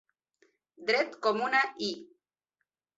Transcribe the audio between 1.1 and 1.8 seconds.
com una